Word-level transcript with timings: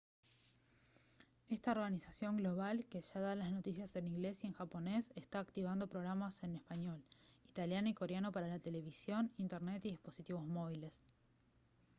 esta 1.47 1.73
organización 1.73 2.35
global 2.41 2.75
que 2.87 3.01
ya 3.01 3.19
da 3.19 3.35
las 3.35 3.51
noticias 3.51 3.95
en 3.95 4.07
inglés 4.07 4.43
y 4.43 4.47
en 4.47 4.53
japonés 4.53 5.11
está 5.15 5.37
activando 5.37 5.85
programas 5.89 6.41
en 6.41 6.55
español 6.55 7.03
italiano 7.47 7.87
y 7.87 7.93
coreano 7.93 8.31
para 8.31 8.47
la 8.47 8.57
televisión 8.57 9.31
internet 9.37 9.85
y 9.85 9.91
dispositivos 9.91 10.43
móviles 10.47 11.05